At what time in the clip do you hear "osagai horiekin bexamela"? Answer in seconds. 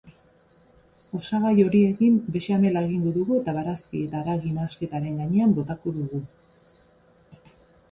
1.19-2.83